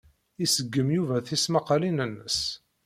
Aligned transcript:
Iṣeggem 0.45 0.89
Yuba 0.95 1.17
tismaqqalin-nnes. 1.25 2.39